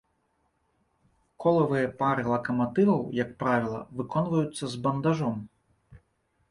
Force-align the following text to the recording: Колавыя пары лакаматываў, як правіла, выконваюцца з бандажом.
Колавыя 1.45 1.91
пары 1.99 2.23
лакаматываў, 2.31 3.01
як 3.23 3.29
правіла, 3.45 3.79
выконваюцца 4.01 4.65
з 4.75 4.83
бандажом. 4.87 5.35